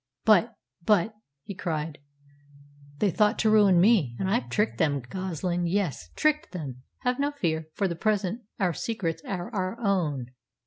But 0.25 0.55
but," 0.83 1.13
he 1.43 1.53
cried, 1.53 1.99
"they 2.97 3.11
thought 3.11 3.37
to 3.37 3.51
ruin 3.51 3.79
me, 3.79 4.15
and 4.17 4.27
I've 4.27 4.49
tricked 4.49 4.79
them, 4.79 5.01
Goslin 5.01 5.67
yes, 5.67 6.09
tricked 6.15 6.53
them! 6.53 6.81
Have 7.01 7.19
no 7.19 7.29
fear. 7.29 7.67
For 7.75 7.87
the 7.87 7.95
present 7.95 8.41
our 8.59 8.73
secrets 8.73 9.21
are 9.27 9.53
our 9.53 9.79
own!" 9.79 10.31